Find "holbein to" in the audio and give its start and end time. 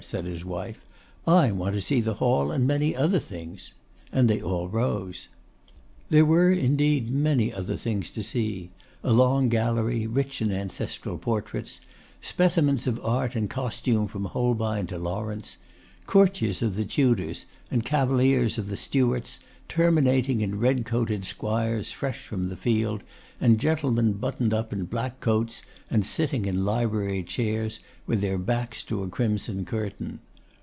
14.25-14.97